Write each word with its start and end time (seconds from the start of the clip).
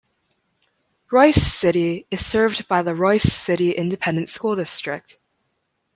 Royse 1.11 1.35
City 1.47 2.07
is 2.09 2.25
served 2.25 2.67
by 2.67 2.81
the 2.81 2.95
Royse 2.95 3.29
City 3.31 3.73
Independent 3.73 4.31
School 4.31 4.55
District. 4.55 5.19